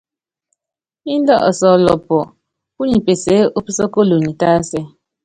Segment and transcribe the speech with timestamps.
[1.13, 2.19] Índɛ ɔsɔlɔpɔ,
[2.75, 4.79] púnyipeseé, opísókolonyi tásɛ.